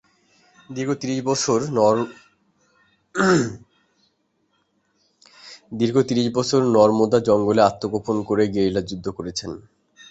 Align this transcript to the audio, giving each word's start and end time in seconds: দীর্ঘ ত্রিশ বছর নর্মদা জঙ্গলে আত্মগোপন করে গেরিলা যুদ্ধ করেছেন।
দীর্ঘ 5.77 6.01
ত্রিশ 6.07 6.27
বছর 6.33 6.59
নর্মদা 6.75 7.19
জঙ্গলে 7.19 7.61
আত্মগোপন 7.61 8.17
করে 8.23 8.43
গেরিলা 8.47 8.81
যুদ্ধ 8.81 9.05
করেছেন। 9.09 9.51